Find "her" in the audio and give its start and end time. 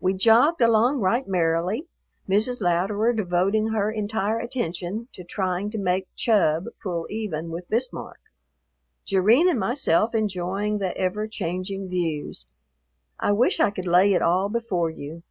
3.68-3.92